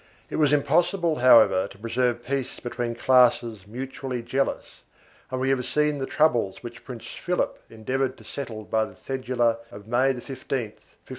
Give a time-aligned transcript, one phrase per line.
[0.31, 4.81] It was impossible, however, to preserve peace between classes mutually jealous,
[5.29, 6.09] and we have seen (p.
[6.09, 10.17] 435) the troubles which Prince Philip endeavored to settle by the cedula of May 15,
[10.19, 10.95] 1545.